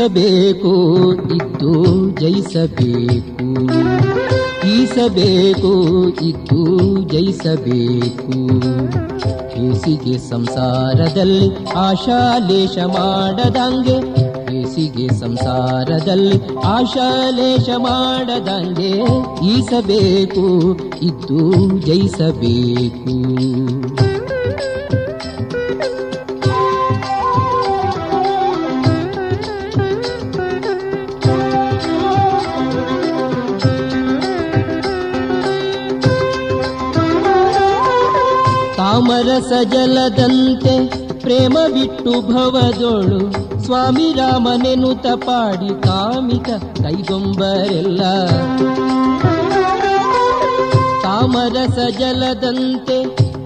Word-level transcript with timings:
ಈಸಬೇಕು 0.00 1.14
ಇದ್ದು 1.14 2.10
ಜಯಿಸಬೇಕು. 2.20 3.46
ಈಸಬೇಕು, 4.68 5.72
ಇದ್ದು 6.08 7.02
ಜಯಿಸಬೇಕು. 7.02 8.48
ಬೇಸಿಗೆ 9.54 10.18
ಸಂಸಾರದಲ್ಲಿ 10.18 11.64
ಆಶಾಲೇಶ 11.76 12.78
ಮಾಡದಂಗೆ, 12.78 14.00
ಬೇಸಿಗೆ 14.46 15.20
ಸಂಸಾರದಲ್ಲಿ 15.20 16.56
ಆಶಾಲೇಶ 16.64 17.68
ಮಾಡದಂಗೆ 17.78 18.92
ಈಸಬೇಕು, 19.46 20.74
ಇದ್ದು 21.02 21.78
ಜಯಿಸಬೇಕು. 21.86 23.16
ತಾಮರಸ 39.10 39.52
ಜಲದಂತೆ 39.72 40.74
ಪ್ರೇಮ 41.20 41.58
ಬಿಟ್ಟು 41.72 42.12
ಭವದೋಳು 42.20 43.18
ಸ್ವಾಮಿ 43.64 44.12
ರಾಮನೆನು 44.12 44.90
ತಪಾಡಿ 44.94 45.82
ಕಾಮಿತ 45.82 46.48
ಕೈಗೊಂಬರೆಲ್ಲ. 46.82 48.02
ತಾಮರಸ 51.02 51.78
ಜಲದಂತೆ 51.98 52.98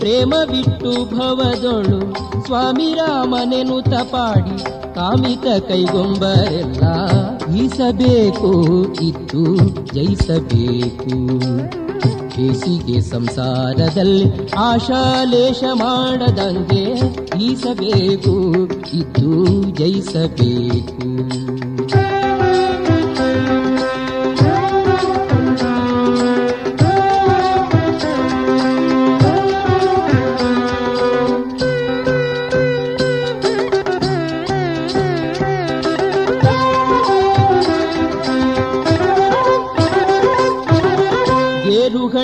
ಪ್ರೇಮ 0.05 0.35
ಬಿಟ್ಟು 0.51 1.17
ಭವದೊಳು 1.17 2.01
ಸ್ವಾಮಿ 2.47 2.95
ರಾಮನೆನು 2.95 3.83
ತಪಾಡಿ 3.83 4.65
ಕಾಮಿತ 4.95 5.47
ಕೈಗೊಂಬರೆಲ್ಲ 5.69 6.83
ಈಸಬೇಕು 7.57 8.51
ಇತ್ತು 9.03 9.57
ಜಯಿಸಬೇಕು. 9.95 11.39
ಬೇಸಿಗೆ 12.37 13.01
ಸಂಸಾರದಲ್ಲಿ 13.01 14.55
ಆಶಾಲೇಶ 14.59 15.65
ಮಾಡದಂಗೆ 15.73 16.85
ಈಸಬೇಕು 17.45 18.67
ಇದ್ದು 18.97 19.63
ಜಯಿಸಬೇಕು. 19.71 21.09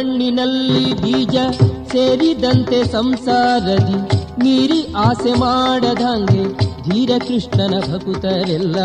ಗೇರುಹಣ್ಣಿನಲ್ಲಿ 0.00 0.94
ಬೀಜ 0.94 1.36
ಸೇರಿದಂತೆ 1.92 2.92
ಸಂಸಾರದಿ 2.92 3.98
ಮೀರಿ 4.44 4.86
ಆಸೆ 4.96 5.32
ಮಾಡದಂಗೆ 5.32 6.44
ಧೀರ 6.82 7.18
ಕೃಷ್ಣನ 7.18 7.80
ಭಕುತರೆಲ್ಲ. 7.80 8.76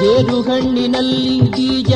ಗೇರುಹಣ್ಣಿನಲ್ಲಿ 0.00 1.50
ಬೀಜ 1.50 1.92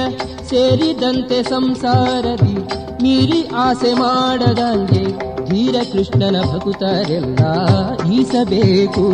ಸೇರಿದಂತೆ 0.50 1.42
ಸಂಸಾರದಿ 1.42 2.56
ಮೀರಿ 3.02 3.48
ಆಸೆ 3.54 3.94
ಮಾಡದಂಗೆ 3.94 5.04
ಧೀರ 5.50 5.76
ಕೃಷ್ಣನ 5.92 6.36
ಭಕುತರೆಲ್ಲ. 6.52 7.42
ಈಸಬೇಕು, 8.12 9.06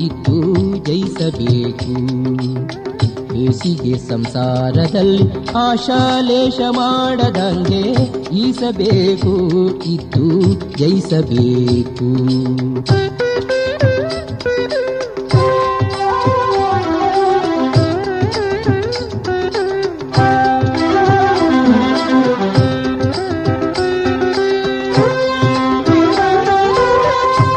ಇದ್ದು 0.00 0.38
ಜಯಿಸಬೇಕು. 0.86 2.85
ಹೇಸಿಗೆ 3.36 3.98
ಸಂಸಾರದಲ್ಲಿ 3.98 5.24
ಆಶಾಲೇಶ 5.56 6.60
ಮಾಡದಂಗೆ 6.70 7.82
ಈಸಬೇಕು 8.36 9.34
ಇದ್ದು 9.84 10.26
ಜಯಿಸಬೇಕು. 10.78 12.08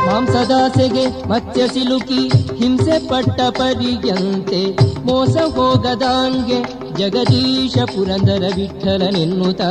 ಮಾಂಸದಾಸೆಗೆ 0.08 1.28
ಮತ್ಸ್ಯ 1.28 1.68
ಸಿಲುಕಿ 1.68 2.22
ಹಿಂಸೆ 2.58 3.08
ಪಟ್ಟ 3.08 3.42
ಪರಿಯಂತೆ 3.42 4.62
ಮೋಸ 5.10 5.38
ಹೋಗದಾಂಗೆ 5.56 6.60
ಜಗದೀಶ 6.98 7.78
ಪುರಂದರ 7.78 8.44
ವಿಠಲನೆನ್ನುತ್ತ 8.56 9.62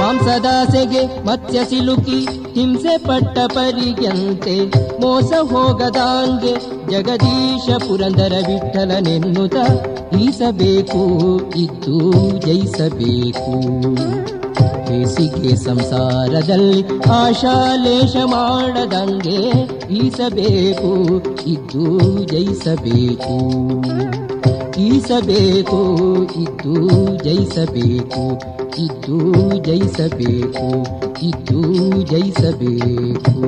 ಮಾಂಸದಾಸೆಗೆ 0.00 1.26
ಮತ್ಸ್ಯ 1.26 1.64
ಸಿಲುಕಿ 1.64 2.20
ಹಿಂಸೆ 2.54 2.98
ಪಟ್ಟ 2.98 3.38
ಪರಿಯಂತೆ 3.54 4.66
ಮೋಸ 5.00 5.32
ಹೋಗದಾಂಗೆ 5.40 6.54
ಜಗದೀಶ 6.90 7.76
ಪುರಂದರ 7.88 8.32
ವಿಠಲನೆನ್ನುತ್ತ 8.48 9.56
ಈಸಬೇಕು, 10.20 11.02
ಇದ್ದು 11.56 11.98
ಜಯಿಸಬೇಕು. 12.40 13.52
ಕೇಸಿಗೆ 14.54 15.56
ಸಂಸಾರದಲ್ಲಿ 15.56 16.84
ಆಶಾಲೇಶ 17.10 18.16
ಮಾಡದಂಗೆ 18.24 19.50
ಈಸಬೇಕು 19.94 21.16
ಇದ್ದು 21.46 22.24
ಜಯಿಸಬೇಕು. 22.24 23.36
ಈಸಬೇಕು 24.80 25.80
ಇದ್ದು 26.22 26.88
ಜಯಿಸಬೇಕು 27.24 28.40
ಇದ್ದು 28.82 29.56
ಜಯಿಸಬೇಕು 29.64 30.86
ಇದ್ದು 31.26 31.62
ಜಯಿಸಬೇಕು. 32.02 33.40